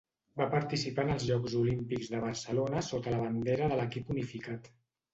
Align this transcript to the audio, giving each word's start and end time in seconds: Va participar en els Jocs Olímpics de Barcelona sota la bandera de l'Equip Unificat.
Va 0.39 0.45
participar 0.53 1.05
en 1.07 1.11
els 1.17 1.25
Jocs 1.27 1.59
Olímpics 1.61 2.11
de 2.15 2.23
Barcelona 2.25 2.85
sota 2.91 3.17
la 3.19 3.23
bandera 3.29 3.73
de 3.75 3.83
l'Equip 3.85 4.15
Unificat. 4.19 4.77